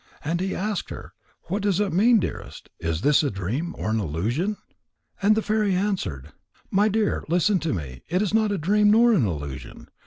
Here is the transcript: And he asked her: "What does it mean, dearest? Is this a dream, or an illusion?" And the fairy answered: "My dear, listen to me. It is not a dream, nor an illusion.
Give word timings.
And 0.25 0.39
he 0.41 0.55
asked 0.55 0.89
her: 0.89 1.13
"What 1.43 1.61
does 1.61 1.79
it 1.79 1.93
mean, 1.93 2.19
dearest? 2.19 2.69
Is 2.79 3.01
this 3.01 3.21
a 3.21 3.29
dream, 3.29 3.75
or 3.77 3.91
an 3.91 3.99
illusion?" 3.99 4.57
And 5.21 5.35
the 5.37 5.43
fairy 5.43 5.75
answered: 5.75 6.31
"My 6.71 6.89
dear, 6.89 7.23
listen 7.29 7.59
to 7.59 7.71
me. 7.75 8.01
It 8.09 8.19
is 8.23 8.33
not 8.33 8.51
a 8.51 8.57
dream, 8.57 8.89
nor 8.89 9.13
an 9.13 9.27
illusion. 9.27 9.89